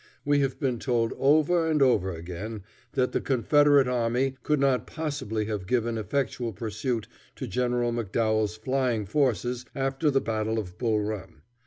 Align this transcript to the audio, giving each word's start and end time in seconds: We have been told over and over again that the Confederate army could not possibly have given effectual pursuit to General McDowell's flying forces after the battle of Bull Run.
We 0.25 0.39
have 0.39 0.59
been 0.59 0.79
told 0.79 1.13
over 1.19 1.69
and 1.69 1.79
over 1.79 2.11
again 2.11 2.63
that 2.93 3.11
the 3.11 3.21
Confederate 3.21 3.87
army 3.87 4.35
could 4.41 4.59
not 4.59 4.87
possibly 4.87 5.45
have 5.45 5.67
given 5.67 5.95
effectual 5.95 6.53
pursuit 6.53 7.07
to 7.35 7.45
General 7.45 7.91
McDowell's 7.91 8.55
flying 8.55 9.05
forces 9.05 9.63
after 9.75 10.09
the 10.09 10.19
battle 10.19 10.57
of 10.57 10.79
Bull 10.79 11.01
Run. 11.03 11.43